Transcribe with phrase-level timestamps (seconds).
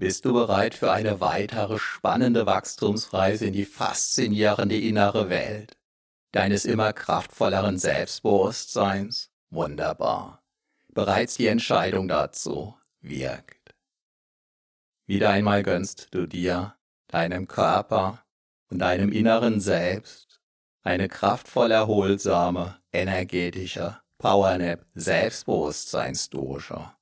[0.00, 5.76] Bist du bereit für eine weitere spannende Wachstumsreise in die faszinierende innere Welt
[6.30, 9.32] deines immer kraftvolleren Selbstbewusstseins?
[9.50, 10.44] Wunderbar.
[10.86, 13.74] Bereits die Entscheidung dazu wirkt.
[15.06, 16.76] Wieder einmal gönnst du dir,
[17.08, 18.22] deinem Körper
[18.70, 20.40] und deinem inneren Selbst
[20.82, 26.92] eine kraftvoll erholsame, energetische Powernap Selbstbewusstseinsdusche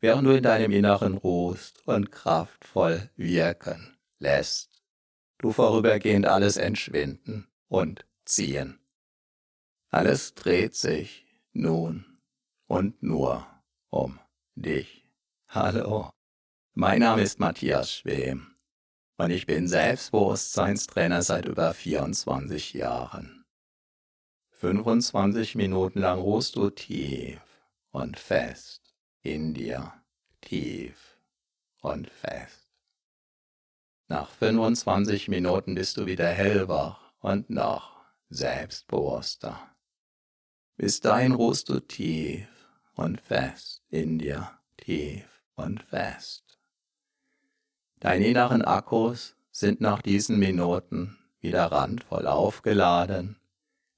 [0.00, 4.82] während du in deinem Inneren ruhst und kraftvoll wirken lässt,
[5.38, 8.78] du vorübergehend alles entschwinden und ziehen.
[9.90, 12.04] Alles dreht sich nun
[12.66, 13.46] und nur
[13.90, 14.18] um
[14.54, 15.08] dich.
[15.48, 16.10] Hallo,
[16.74, 18.54] mein Name ist Matthias Schwem
[19.16, 23.44] und ich bin Selbstbewusstseinstrainer seit über 24 Jahren.
[24.50, 27.40] 25 Minuten lang ruhst du tief
[27.90, 28.87] und fest
[29.34, 29.92] in dir,
[30.40, 31.18] tief
[31.80, 32.72] und fest.
[34.08, 39.76] Nach 25 Minuten bist du wieder hellwach und noch selbstbewusster.
[40.76, 42.48] Bis dahin ruhst du tief
[42.94, 46.58] und fest in dir, tief und fest.
[48.00, 53.38] Deine inneren Akkus sind nach diesen Minuten wieder randvoll aufgeladen.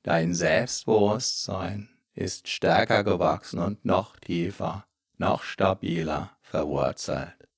[0.02, 4.86] Dein Selbstbewusstsein ist stärker gewachsen und noch tiefer
[5.20, 7.48] noch stabiler verwurzelt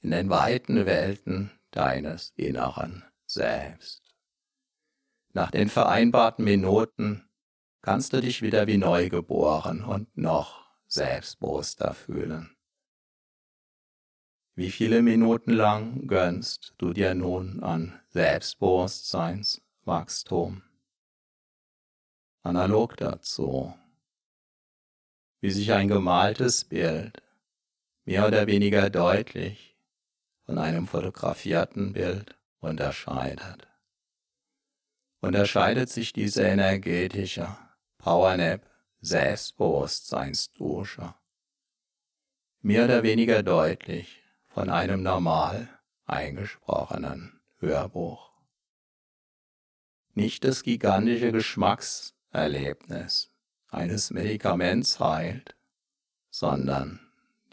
[0.00, 4.16] in den weiten Welten deines inneren Selbst.
[5.32, 7.30] Nach den vereinbarten Minuten
[7.82, 12.56] kannst du dich wieder wie neu geboren und noch selbstbewusster fühlen.
[14.56, 20.64] Wie viele Minuten lang gönnst du dir nun an Selbstbewusstseinswachstum?
[22.42, 23.72] Analog dazu
[25.40, 27.22] wie sich ein gemaltes Bild
[28.04, 29.76] mehr oder weniger deutlich
[30.44, 33.66] von einem fotografierten Bild unterscheidet.
[35.20, 37.56] Unterscheidet sich diese energetische
[37.98, 38.66] Powernap
[39.00, 41.14] Selbstbewusstseinsdusche
[42.62, 45.70] mehr oder weniger deutlich von einem normal
[46.04, 48.30] eingesprochenen Hörbuch.
[50.14, 53.30] Nicht das gigantische Geschmackserlebnis,
[53.70, 55.56] eines Medikaments heilt,
[56.30, 57.00] sondern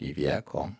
[0.00, 0.78] die Wirkung.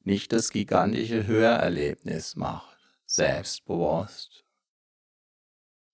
[0.00, 4.44] Nicht das gigantische Hörerlebnis macht, selbstbewusst,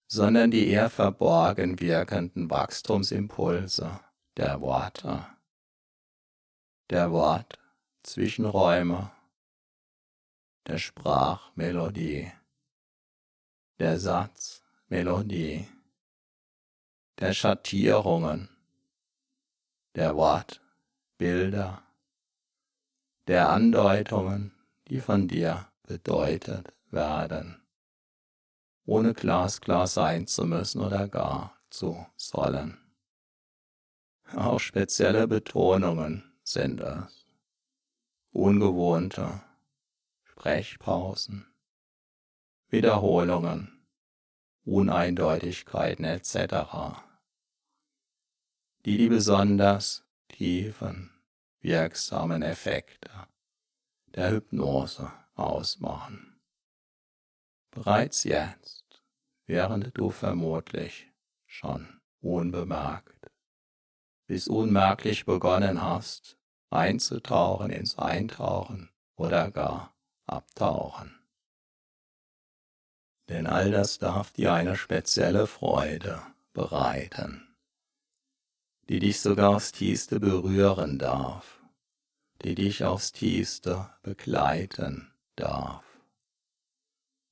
[0.09, 4.01] sondern die eher verborgen wirkenden Wachstumsimpulse
[4.37, 5.27] der Worte,
[6.91, 7.59] der Wort
[8.03, 9.13] Zwischenräume,
[10.67, 12.33] der Sprachmelodie,
[13.79, 15.69] der Satzmelodie
[17.21, 18.49] der Schattierungen,
[19.95, 21.83] der Wortbilder,
[23.27, 24.55] der Andeutungen,
[24.89, 27.63] die von dir bedeutet werden,
[28.87, 32.79] ohne glasklar sein zu müssen oder gar zu sollen.
[34.35, 37.27] Auch spezielle Betonungen sind es,
[38.33, 39.43] ungewohnte
[40.25, 41.47] Sprechpausen,
[42.71, 43.85] Wiederholungen,
[44.65, 47.10] Uneindeutigkeiten etc
[48.85, 51.11] die die besonders tiefen,
[51.61, 53.11] wirksamen Effekte
[54.07, 56.41] der Hypnose ausmachen.
[57.71, 59.03] Bereits jetzt,
[59.47, 61.13] während du vermutlich
[61.47, 63.31] schon unbemerkt
[64.27, 66.39] bis unmerklich begonnen hast,
[66.71, 69.93] einzutauchen ins Eintauchen oder gar
[70.27, 71.19] Abtauchen.
[73.29, 77.50] Denn all das darf dir eine spezielle Freude bereiten
[78.91, 81.63] die dich sogar aufs tiefste berühren darf,
[82.43, 85.85] die dich aufs tiefste begleiten darf,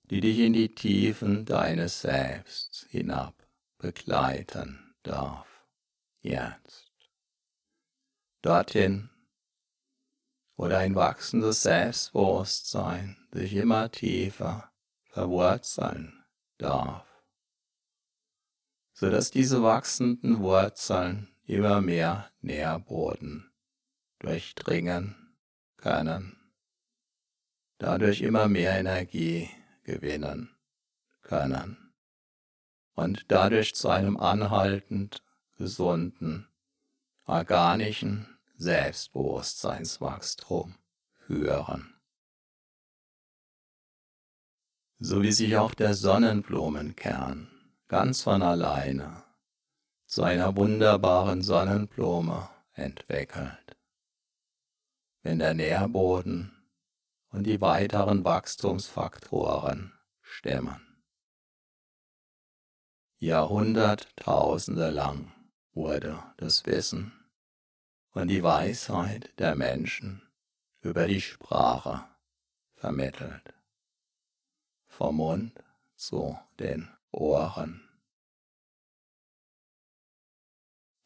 [0.05, 3.35] die dich in die Tiefen deines Selbst hinab
[3.77, 5.49] begleiten darf,
[6.21, 6.93] jetzt.
[8.41, 9.11] Dorthin,
[10.57, 14.71] wo dein wachsendes Selbstbewusstsein sich immer tiefer
[15.07, 16.25] verwurzeln
[16.59, 17.05] darf,
[18.93, 23.51] so dass diese wachsenden Wurzeln immer mehr Nährboden
[24.19, 25.35] durchdringen
[25.79, 26.37] können,
[27.79, 29.49] dadurch immer mehr Energie
[29.83, 30.55] gewinnen
[31.23, 31.95] können
[32.95, 35.25] und dadurch zu einem anhaltend
[35.57, 36.47] gesunden,
[37.25, 40.75] organischen Selbstbewusstseinswachstum
[41.15, 41.95] führen.
[44.99, 47.49] So wie sich auch der Sonnenblumenkern
[47.87, 49.28] ganz von alleine
[50.09, 53.77] zu einer wunderbaren Sonnenblume entwickelt,
[55.23, 56.51] wenn der Nährboden
[57.29, 60.81] und die weiteren Wachstumsfaktoren stimmen.
[63.19, 65.31] Jahrhunderttausende lang
[65.73, 67.13] wurde das Wissen
[68.13, 70.23] und die Weisheit der Menschen
[70.81, 72.05] über die Sprache
[72.77, 73.53] vermittelt,
[74.87, 75.53] vom Mund
[75.97, 77.88] zu den Ohren.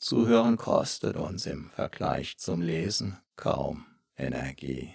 [0.02, 4.92] Zuhören kostet uns im Vergleich zum Lesen kaum Energie,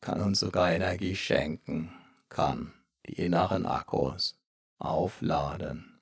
[0.00, 1.92] kann uns sogar Energie schenken,
[2.30, 2.72] kann
[3.06, 4.40] die inneren Akkus
[4.78, 6.00] aufladen,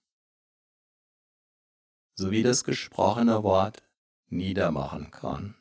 [2.15, 3.83] sowie das gesprochene Wort
[4.29, 5.57] niedermachen kann,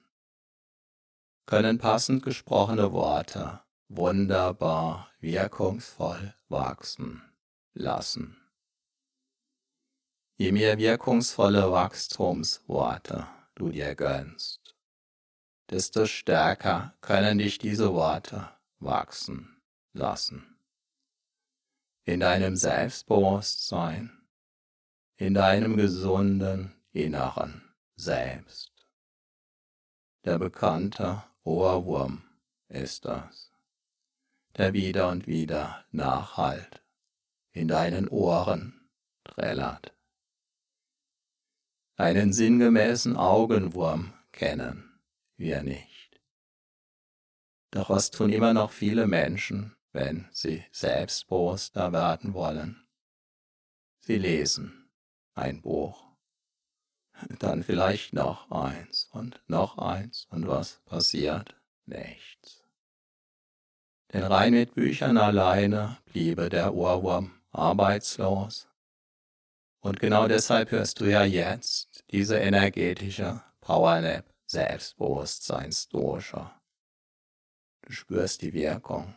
[1.48, 7.24] können passend gesprochene Worte wunderbar wirkungsvoll wachsen
[7.74, 8.38] lassen.
[10.40, 14.76] Je mehr wirkungsvolle Wachstumsworte du dir gönnst,
[15.72, 18.48] desto stärker können dich diese Worte
[18.78, 19.60] wachsen
[19.94, 20.60] lassen.
[22.06, 24.12] In deinem Selbstbewusstsein,
[25.16, 28.72] in deinem gesunden inneren Selbst.
[30.24, 32.22] Der bekannte Ohrwurm
[32.68, 33.52] ist das,
[34.56, 36.84] der wieder und wieder nachhalt,
[37.54, 38.88] in deinen Ohren
[39.24, 39.97] trällert.
[42.00, 45.02] Einen sinngemäßen Augenwurm kennen
[45.36, 46.22] wir nicht.
[47.72, 52.88] Doch was tun immer noch viele Menschen, wenn sie selbstbewusster werden wollen?
[53.98, 54.92] Sie lesen
[55.34, 56.06] ein Buch,
[57.40, 61.56] dann vielleicht noch eins und noch eins und was passiert?
[61.88, 62.64] Nichts.
[64.14, 68.68] Denn rein mit Büchern alleine bliebe der Ohrwurm arbeitslos.
[69.80, 76.60] Und genau deshalb hörst du ja jetzt diese energetische Powernap Selbstbewusstseinsdosha.
[77.82, 79.14] Du spürst die Wirkung,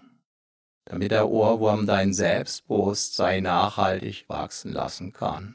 [0.84, 5.54] damit der Ohrwurm dein Selbstbewusstsein nachhaltig wachsen lassen kann,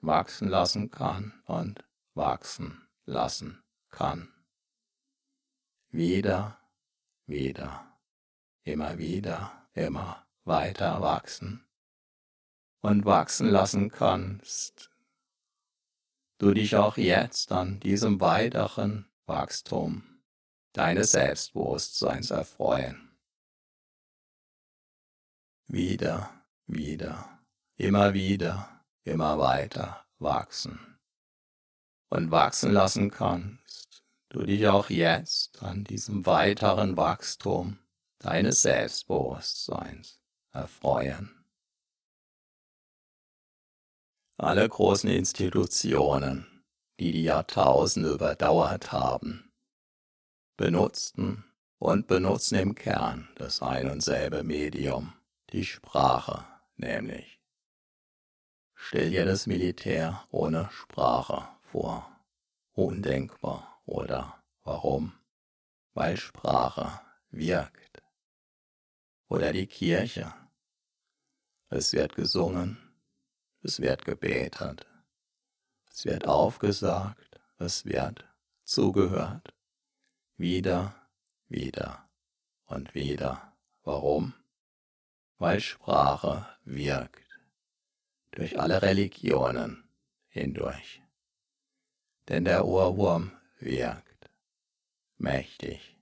[0.00, 1.84] wachsen lassen kann und
[2.14, 4.32] wachsen lassen kann.
[5.90, 6.58] Wieder,
[7.26, 7.98] wieder,
[8.62, 11.67] immer wieder, immer weiter wachsen
[12.80, 14.90] und wachsen lassen kannst
[16.38, 20.04] du dich auch jetzt an diesem weiteren Wachstum
[20.72, 23.18] deines Selbstbewusstseins erfreuen.
[25.66, 26.30] Wieder,
[26.66, 27.40] wieder,
[27.76, 30.98] immer wieder, immer weiter wachsen.
[32.10, 37.78] Und wachsen lassen kannst du dich auch jetzt an diesem weiteren Wachstum
[38.18, 40.20] deines Selbstbewusstseins
[40.52, 41.37] erfreuen.
[44.40, 46.46] Alle großen Institutionen,
[47.00, 49.52] die die Jahrtausende überdauert haben,
[50.56, 51.44] benutzten
[51.78, 55.12] und benutzen im Kern das ein und selbe Medium,
[55.50, 56.46] die Sprache
[56.76, 57.40] nämlich.
[58.76, 62.08] Stell dir das Militär ohne Sprache vor.
[62.74, 65.14] Undenkbar, oder warum?
[65.94, 67.00] Weil Sprache
[67.30, 68.04] wirkt.
[69.28, 70.32] Oder die Kirche.
[71.70, 72.87] Es wird gesungen,
[73.68, 74.86] es wird gebetet,
[75.90, 78.24] es wird aufgesagt, es wird
[78.64, 79.52] zugehört,
[80.38, 80.94] wieder,
[81.48, 82.08] wieder
[82.64, 83.52] und wieder.
[83.84, 84.32] Warum?
[85.36, 87.28] Weil Sprache wirkt,
[88.30, 89.84] durch alle Religionen
[90.28, 91.02] hindurch.
[92.28, 94.30] Denn der Ohrwurm wirkt,
[95.18, 95.98] mächtig.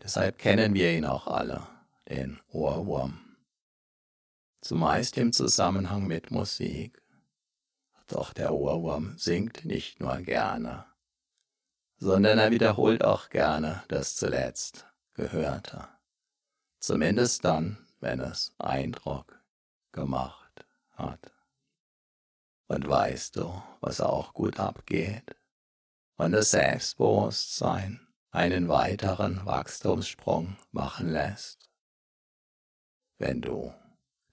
[0.00, 1.66] Deshalb kennen wir ihn auch alle,
[2.08, 3.25] den Ohrwurm
[4.66, 7.00] zumeist im Zusammenhang mit Musik.
[8.08, 10.86] Doch der Ohrwurm singt nicht nur gerne,
[11.98, 15.88] sondern er wiederholt auch gerne das zuletzt Gehörte.
[16.80, 19.40] Zumindest dann, wenn es Eindruck
[19.92, 21.32] gemacht hat.
[22.66, 25.36] Und weißt du, was auch gut abgeht?
[26.16, 31.70] Und das Selbstbewusstsein einen weiteren Wachstumssprung machen lässt.
[33.18, 33.72] Wenn du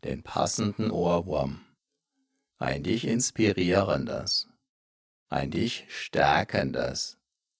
[0.04, 1.62] den passenden Ohrwurm,
[2.58, 4.50] ein dich inspirierendes,
[5.30, 7.18] ein dich stärkendes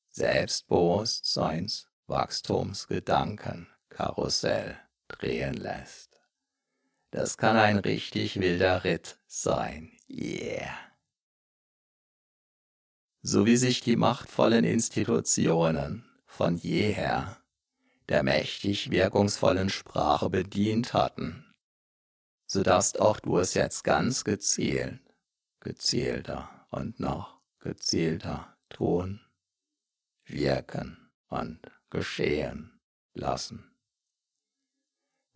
[0.10, 6.22] Selbstbewusstseins, Wachstumsgedanken, Karussell drehen lässt.
[7.12, 9.92] Das kann ein richtig wilder Ritt sein.
[10.10, 10.78] Yeah.
[13.22, 17.38] So wie sich die machtvollen Institutionen von jeher
[18.10, 21.53] der mächtig wirkungsvollen Sprache bedient hatten,
[22.54, 25.02] so darfst auch du es jetzt ganz gezielt,
[25.60, 29.20] gezielter und noch gezielter tun,
[30.26, 32.80] wirken und geschehen
[33.16, 33.76] lassen.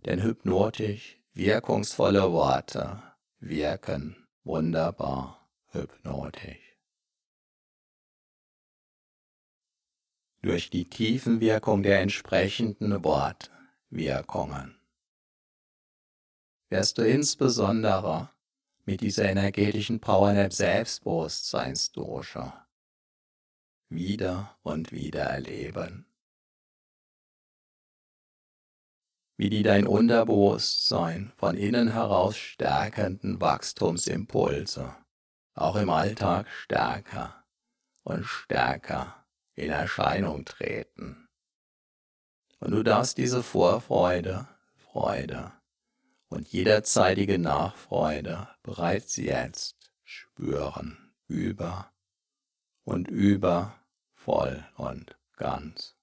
[0.05, 3.01] Denn hypnotisch wirkungsvolle Worte
[3.39, 6.77] wirken wunderbar hypnotisch.
[10.43, 14.76] Durch die Tiefenwirkung der entsprechenden Wortwirkungen
[16.69, 18.29] wirst du insbesondere
[18.85, 22.53] mit dieser energetischen Power der Selbstbewusstseinsdosche
[23.89, 26.05] wieder und wieder erleben,
[29.37, 34.95] wie die dein Unterbewusstsein von innen heraus stärkenden Wachstumsimpulse
[35.53, 37.43] auch im Alltag stärker
[38.03, 41.27] und stärker in Erscheinung treten.
[42.59, 45.53] Und du darfst diese Vorfreude, Freude
[46.29, 51.91] und jederzeitige Nachfreude bereits jetzt spüren, über
[52.83, 53.75] und über,
[54.13, 55.95] voll und ganz.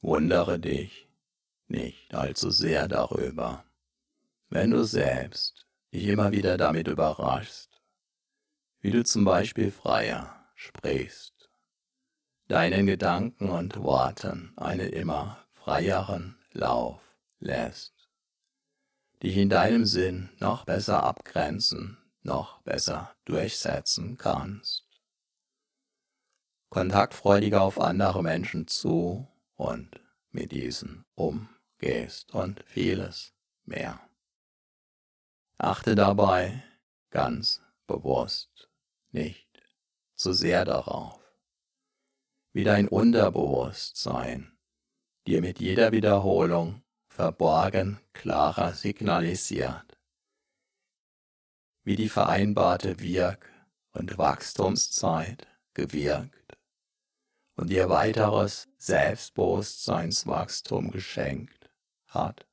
[0.00, 1.08] Wundere dich
[1.66, 3.64] nicht allzu sehr darüber,
[4.48, 7.80] wenn du selbst dich immer wieder damit überraschst,
[8.80, 11.50] wie du zum Beispiel freier sprichst,
[12.48, 17.03] deinen Gedanken und Worten einen immer freieren Lauf
[17.44, 17.94] lässt,
[19.22, 24.88] dich in deinem Sinn noch besser abgrenzen, noch besser durchsetzen kannst.
[26.70, 33.32] Kontaktfreudiger auf andere Menschen zu und mit diesen umgehst und vieles
[33.64, 34.00] mehr.
[35.58, 36.64] Achte dabei
[37.10, 38.68] ganz bewusst
[39.12, 39.48] nicht
[40.14, 41.20] zu sehr darauf,
[42.52, 44.58] wie dein Unterbewusstsein
[45.26, 46.83] dir mit jeder Wiederholung
[47.14, 49.96] verborgen klarer signalisiert,
[51.84, 53.52] wie die vereinbarte Wirk-
[53.92, 56.58] und Wachstumszeit gewirkt
[57.54, 61.70] und dir weiteres Selbstbewusstseinswachstum geschenkt
[62.08, 62.48] hat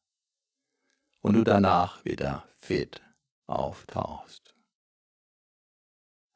[1.21, 3.01] und du danach wieder fit
[3.47, 4.53] auftauchst.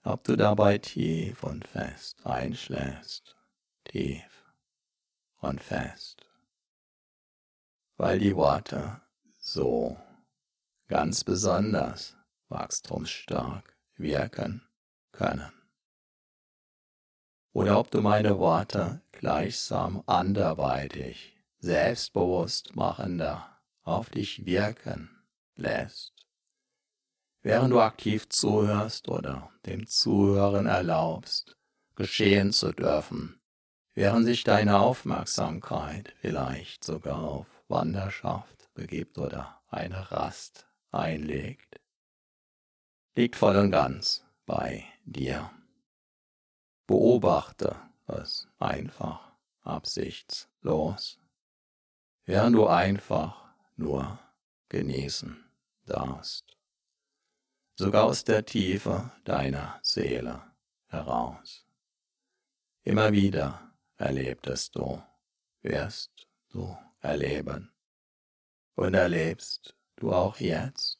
[0.01, 3.35] Ob du dabei tief und fest einschläfst,
[3.83, 4.51] tief
[5.41, 6.14] und fest,
[7.97, 9.01] weil die Worte
[9.39, 9.97] so
[10.87, 12.15] ganz besonders
[12.49, 14.67] wachstumsstark wirken
[15.11, 15.51] können.
[17.53, 25.09] Oder ob du meine Worte gleichsam anderweitig, selbstbewusst machender auf dich wirken
[25.55, 26.13] lässt,
[27.41, 31.55] während du aktiv zuhörst oder dem Zuhören erlaubst,
[31.95, 33.39] geschehen zu dürfen,
[33.93, 41.81] während sich deine Aufmerksamkeit vielleicht sogar auf Wanderschaft begibt oder eine Rast einlegt,
[43.15, 45.51] liegt voll und ganz bei dir.
[46.87, 47.75] Beobachte
[48.07, 49.31] es einfach
[49.61, 51.19] absichtslos,
[52.25, 53.45] während du einfach
[53.75, 54.19] nur
[54.69, 55.43] genießen
[55.85, 56.57] darfst,
[57.75, 60.43] sogar aus der Tiefe deiner Seele
[60.87, 61.65] heraus.
[62.83, 65.01] Immer wieder erlebtest du,
[65.61, 67.71] wirst du erleben
[68.75, 70.99] und erlebst du auch jetzt,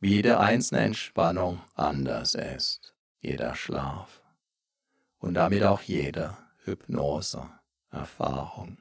[0.00, 4.22] wie jede einzelne Entspannung anders ist, jeder Schlaf
[5.18, 8.78] und damit auch jede Hypnose-Erfahrung.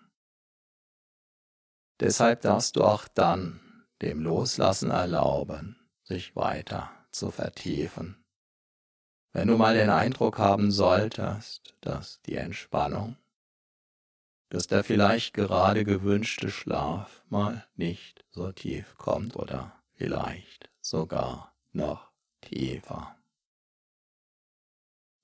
[1.99, 3.59] Deshalb darfst du auch dann
[4.01, 8.23] dem Loslassen erlauben, sich weiter zu vertiefen.
[9.31, 13.17] Wenn du mal den Eindruck haben solltest, dass die Entspannung,
[14.53, 22.11] dass der vielleicht gerade gewünschte Schlaf mal nicht so tief kommt oder vielleicht sogar noch
[22.41, 23.15] tiefer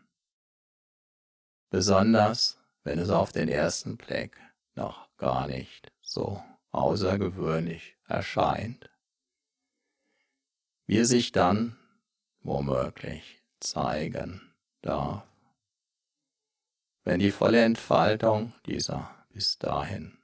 [1.70, 4.38] Besonders wenn es auf den ersten Blick
[4.76, 8.90] noch gar nicht so außergewöhnlich erscheint,
[10.88, 11.78] wie sich dann
[12.42, 14.42] womöglich zeigen
[14.82, 15.24] darf.
[17.04, 20.18] Wenn die volle Entfaltung dieser bis dahin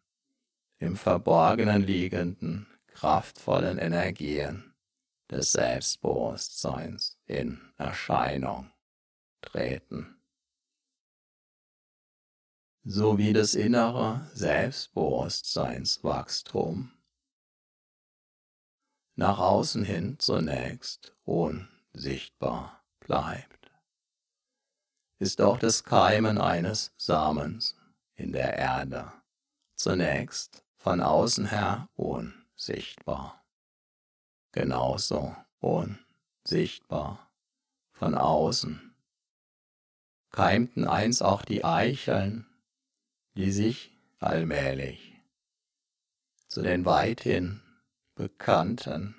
[0.78, 4.74] im Verborgenen liegenden, kraftvollen Energien
[5.30, 8.72] des Selbstbewusstseins in Erscheinung
[9.42, 10.16] treten.
[12.88, 16.92] So wie das innere Selbstbewusstseinswachstum
[19.16, 23.72] nach außen hin zunächst un sichtbar bleibt,
[25.18, 27.76] ist auch das Keimen eines Samens
[28.14, 29.12] in der Erde,
[29.74, 33.44] zunächst von außen her unsichtbar.
[34.52, 37.32] Genauso unsichtbar
[37.94, 38.96] von außen
[40.30, 42.46] keimten einst auch die Eicheln,
[43.36, 45.22] die sich allmählich
[46.48, 47.62] zu den weithin
[48.16, 49.16] bekannten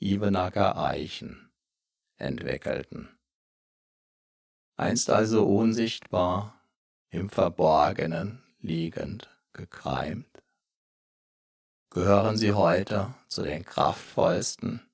[0.00, 1.50] Ivenacker Eichen
[2.16, 3.08] entwickelten.
[4.76, 6.54] Einst also unsichtbar,
[7.10, 10.42] im Verborgenen liegend gekeimt,
[11.90, 14.88] gehören sie heute zu den kraftvollsten,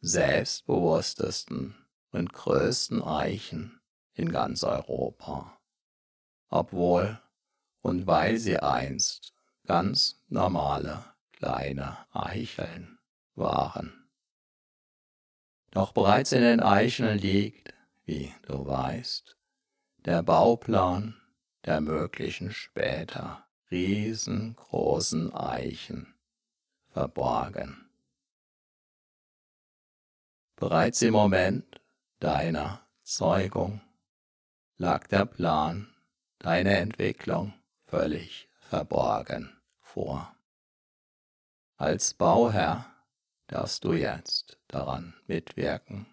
[0.00, 1.74] selbstbewusstesten
[2.10, 3.80] und größten Eichen
[4.12, 5.58] in ganz Europa,
[6.48, 7.20] obwohl
[7.86, 9.32] und weil sie einst
[9.64, 12.98] ganz normale kleine Eicheln
[13.36, 14.10] waren.
[15.70, 17.72] Doch bereits in den Eicheln liegt,
[18.04, 19.36] wie du weißt,
[19.98, 21.14] der Bauplan
[21.64, 26.12] der möglichen später riesengroßen Eichen
[26.88, 27.88] verborgen.
[30.56, 31.80] Bereits im Moment
[32.18, 33.80] deiner Zeugung
[34.76, 35.94] lag der Plan,
[36.40, 37.52] deine Entwicklung
[37.86, 40.34] völlig verborgen vor.
[41.76, 42.86] Als Bauherr
[43.46, 46.06] darfst du jetzt daran mitwirken,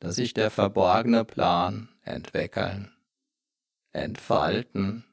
[0.00, 2.96] dass sich der verborgene Plan entwickeln,
[3.92, 5.04] entfalten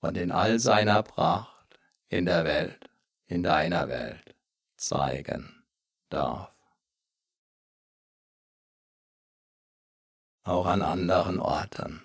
[0.00, 2.90] und in all seiner Pracht in der Welt,
[3.26, 4.36] in deiner Welt
[4.76, 5.64] zeigen
[6.08, 6.52] darf.
[10.42, 12.02] Auch an anderen Orten,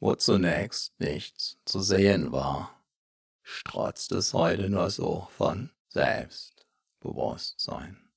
[0.00, 2.74] wo zunächst nichts zu sehen war,
[3.42, 8.08] strotzt es heute nur so von Selbstbewusstsein.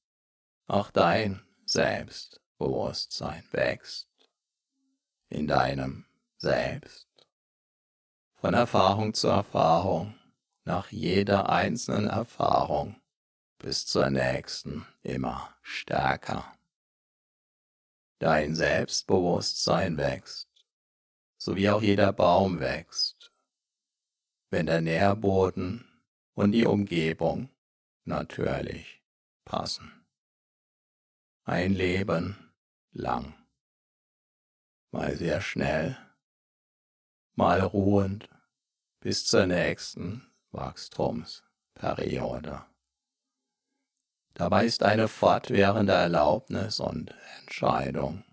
[0.68, 4.08] Auch dein Selbstbewusstsein wächst
[5.30, 6.06] in deinem
[6.38, 7.08] Selbst.
[8.36, 10.16] Von Erfahrung zu Erfahrung,
[10.64, 12.96] nach jeder einzelnen Erfahrung
[13.58, 16.54] bis zur nächsten immer stärker.
[18.20, 20.51] Dein Selbstbewusstsein wächst,
[21.42, 23.32] so wie auch jeder Baum wächst
[24.52, 25.88] wenn der Nährboden
[26.34, 27.50] und die Umgebung
[28.04, 29.02] natürlich
[29.46, 30.06] passen.
[31.46, 32.52] Ein Leben
[32.92, 33.34] lang,
[34.92, 35.98] mal sehr schnell,
[37.34, 38.30] mal ruhend
[39.00, 42.66] bis zur nächsten Wachstumsperiode.
[44.34, 48.26] Dabei ist eine fortwährende Erlaubnis und Entscheidung,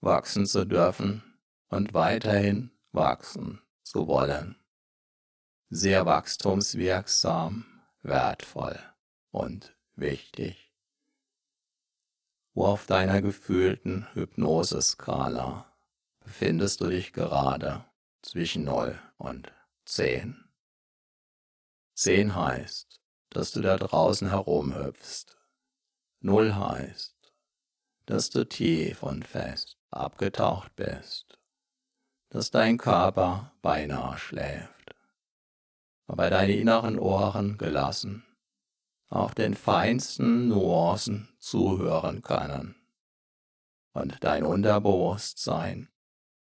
[0.00, 1.31] wachsen zu dürfen
[1.72, 4.56] und weiterhin wachsen zu wollen
[5.74, 7.64] sehr wachstumswirksam,
[8.02, 8.78] wertvoll
[9.30, 10.70] und wichtig.
[12.52, 15.74] Wo auf deiner gefühlten Hypnoseskala
[16.20, 17.86] befindest du dich gerade
[18.20, 19.50] zwischen 0 und
[19.86, 20.44] 10?
[21.94, 25.38] 10 heißt, dass du da draußen herumhüpfst.
[26.20, 27.34] 0 heißt,
[28.04, 31.38] dass du tief und fest abgetaucht bist,
[32.32, 34.72] dass dein Körper beinahe schläft
[36.12, 38.22] aber deine inneren Ohren gelassen,
[39.08, 42.74] auch den feinsten Nuancen zuhören können
[43.94, 45.88] und dein Unterbewusstsein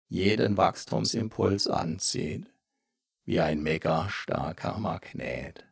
[0.09, 2.47] jeden Wachstumsimpuls anzieht,
[3.25, 5.65] wie ein mega starker Magnet.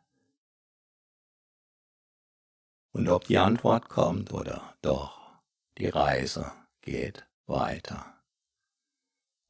[2.91, 5.39] Und ob die Antwort kommt oder doch,
[5.77, 6.51] die Reise
[6.81, 8.14] geht weiter.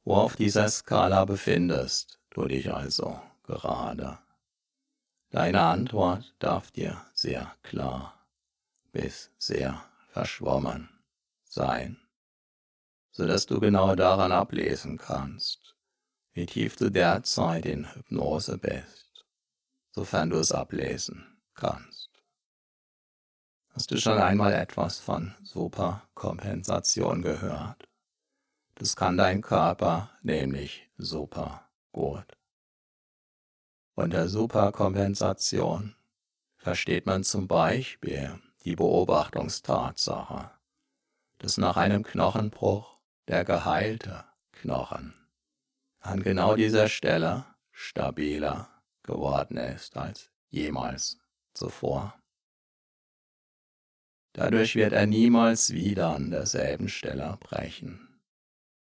[0.06, 4.20] Wo auf dieser Skala befindest du dich also gerade?
[5.30, 8.24] Deine Antwort darf dir sehr klar
[8.92, 10.88] bis sehr verschwommen
[11.42, 11.98] sein,
[13.10, 15.74] so dass du genau daran ablesen kannst,
[16.34, 19.26] wie tief du derzeit in Hypnose bist,
[19.90, 22.10] sofern du es ablesen kannst.
[23.70, 27.85] Hast du schon einmal etwas von Superkompensation gehört?
[28.76, 32.36] Das kann dein Körper nämlich super gut.
[33.94, 35.96] Unter Superkompensation
[36.58, 40.50] versteht man zum Beispiel die Beobachtungstatsache,
[41.38, 45.14] dass nach einem Knochenbruch der geheilte Knochen
[46.00, 48.68] an genau dieser Stelle stabiler
[49.02, 51.18] geworden ist als jemals
[51.54, 52.14] zuvor.
[54.34, 58.05] Dadurch wird er niemals wieder an derselben Stelle brechen.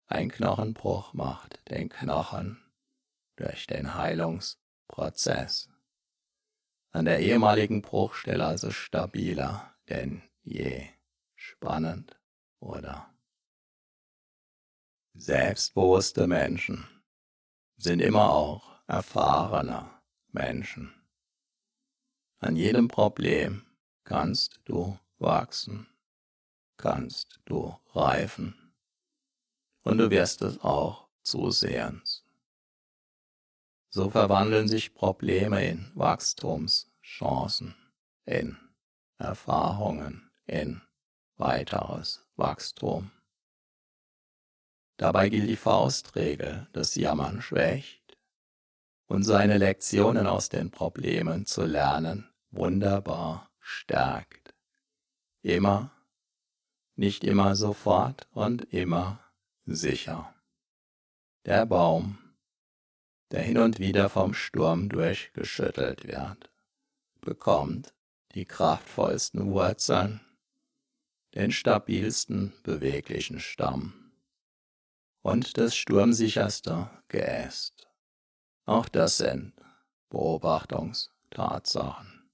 [0.07, 2.61] Ein Knochenbruch macht den Knochen
[3.35, 5.69] durch den Heilungs- Prozess.
[6.91, 10.87] An der ehemaligen Bruchstelle also stabiler denn je.
[11.35, 12.19] Spannend,
[12.59, 13.13] oder?
[15.13, 16.87] Selbstbewusste Menschen
[17.77, 19.89] sind immer auch erfahrene
[20.31, 20.93] Menschen.
[22.39, 23.65] An jedem Problem
[24.03, 25.87] kannst du wachsen,
[26.77, 28.64] kannst du reifen
[29.85, 32.25] und du wirst es auch zusehends.
[33.89, 37.75] So verwandeln sich Probleme in Wachstumschancen,
[38.25, 38.57] in
[39.17, 40.81] Erfahrungen, in
[41.37, 43.11] weiteres Wachstum.
[44.97, 48.17] Dabei gilt die Faustregel, das Jammern schwächt
[49.07, 54.53] und seine Lektionen aus den Problemen zu lernen wunderbar stärkt.
[55.41, 55.91] Immer,
[56.95, 59.24] nicht immer sofort und immer
[59.65, 60.33] sicher.
[61.45, 62.17] Der Baum,
[63.31, 66.51] der hin und wieder vom Sturm durchgeschüttelt wird,
[67.21, 67.93] bekommt
[68.33, 70.21] die kraftvollsten Wurzeln,
[71.33, 74.11] den stabilsten beweglichen Stamm
[75.21, 77.87] und das sturmsicherste Geäst.
[78.65, 79.53] Auch das sind
[80.09, 82.29] Beobachtungstatsachen.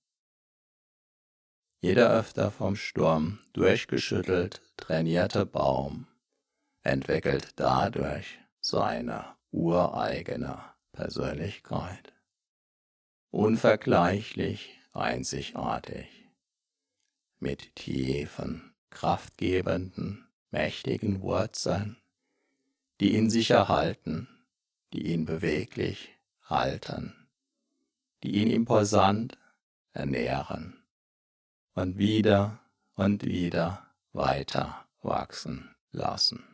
[1.79, 6.07] Jeder öfter vom Sturm durchgeschüttelt trainierte Baum
[6.83, 10.59] entwickelt dadurch seine ureigene
[10.93, 12.13] Persönlichkeit.
[13.29, 16.07] Unvergleichlich einzigartig.
[17.39, 21.97] Mit tiefen, kraftgebenden, mächtigen Wurzeln,
[22.99, 24.27] die ihn sicher halten,
[24.93, 26.09] die ihn beweglich
[26.43, 27.15] halten,
[28.23, 29.37] die ihn imposant
[29.93, 30.83] ernähren
[31.73, 32.59] und wieder
[32.95, 36.50] und wieder weiter wachsen lassen.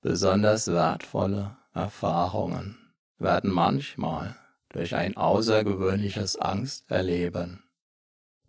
[0.00, 2.78] Besonders wertvolle Erfahrungen
[3.18, 4.36] werden manchmal
[4.68, 7.64] durch ein außergewöhnliches Angsterleben,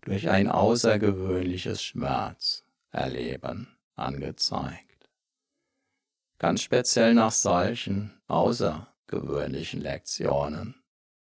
[0.02, 5.10] durch ein außergewöhnliches Schmerzerleben angezeigt.
[6.38, 10.76] Ganz speziell nach solchen außergewöhnlichen Lektionen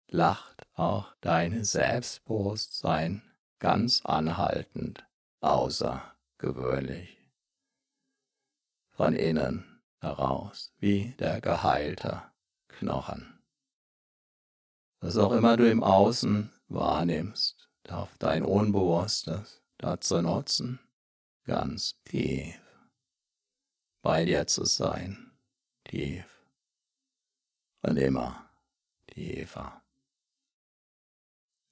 [0.09, 3.23] lacht auch dein Selbstbewusstsein
[3.59, 5.05] ganz anhaltend
[5.41, 7.19] außergewöhnlich.
[8.89, 9.74] Von innen
[10.05, 12.23] heraus, wie der geheilte
[12.69, 13.43] Knochen.
[15.01, 20.79] Was auch immer du im Außen wahrnimmst, darf dein Unbewusstes dazu nutzen,
[21.45, 22.61] ganz tief
[24.03, 25.33] bei dir zu sein,
[25.85, 26.27] tief
[27.83, 28.51] und immer
[29.07, 29.83] tiefer.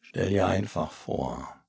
[0.01, 1.65] Stell dir einfach vor,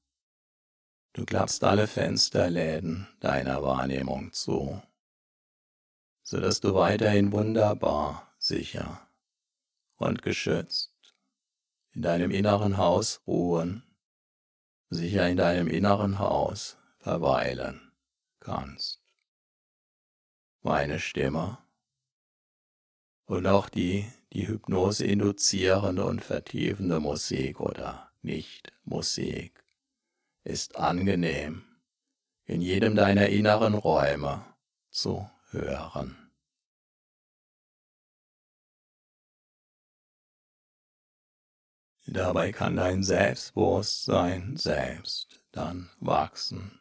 [1.14, 4.82] du klappst alle Fensterläden deiner Wahrnehmung zu,
[6.34, 9.08] sodass du weiterhin wunderbar sicher
[9.98, 11.14] und geschützt
[11.92, 13.84] in deinem inneren Haus ruhen,
[14.90, 17.92] sicher in deinem inneren Haus verweilen
[18.40, 19.00] kannst.
[20.64, 21.60] Meine Stimme
[23.26, 29.64] und auch die, die Hypnose induzierende und vertiefende Musik oder nicht Musik
[30.44, 31.64] ist angenehm
[32.46, 34.44] in jedem deiner inneren Räume
[34.90, 36.23] zu hören.
[42.14, 46.80] Dabei kann dein Selbstbewusstsein selbst dann wachsen,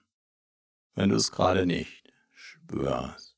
[0.94, 3.34] wenn du es gerade nicht spürst.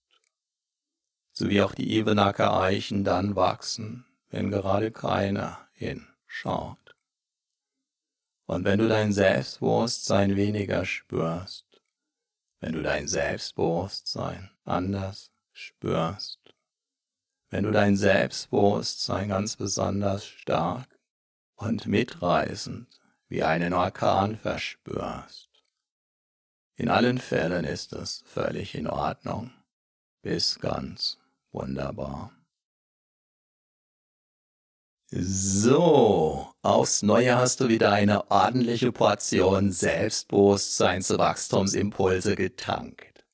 [1.31, 6.97] So wie auch die Ebenacker Eichen dann wachsen, wenn gerade keiner hinschaut.
[8.47, 11.81] Und wenn du dein Selbstbewusstsein weniger spürst,
[12.59, 16.41] wenn du dein Selbstbewusstsein anders spürst,
[17.51, 20.94] wenn du dein Selbstbewusstsein ganz besonders stark
[21.57, 25.51] und mitreißend wie einen Orkan verspürst.
[26.77, 29.53] In allen Fällen ist es völlig in Ordnung,
[30.23, 31.19] bis ganz
[31.53, 32.33] wunderbar.
[35.11, 43.25] So, aufs Neue hast du wieder eine ordentliche Portion Selbstbewusstseinswachstumsimpulse getankt.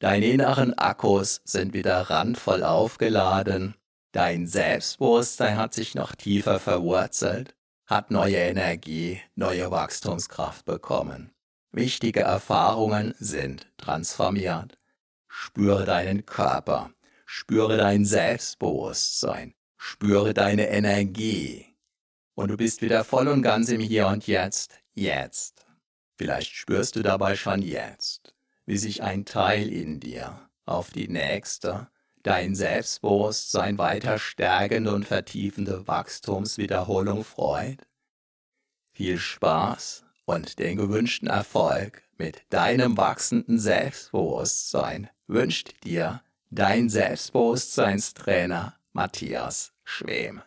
[0.00, 3.76] Deine inneren Akkus sind wieder randvoll aufgeladen
[4.12, 11.32] Dein Selbstbewusstsein hat sich noch tiefer verwurzelt, hat neue Energie, neue Wachstumskraft bekommen.
[11.70, 14.78] Wichtige Erfahrungen sind transformiert.
[15.28, 16.90] Spüre deinen Körper,
[17.24, 21.74] spüre dein Selbstbewusstsein, spüre deine Energie.
[22.34, 25.64] Und du bist wieder voll und ganz im Hier und Jetzt, jetzt.
[26.18, 28.34] Vielleicht spürst du dabei schon jetzt,
[28.66, 31.88] wie sich ein Teil in dir auf die nächste,
[32.22, 37.86] dein Selbstbewusstsein weiter stärkende und vertiefende Wachstumswiederholung freut?
[38.92, 49.72] Viel Spaß und den gewünschten Erfolg mit deinem wachsenden Selbstbewusstsein wünscht dir dein Selbstbewusstseinstrainer Matthias
[49.84, 50.42] Schwem.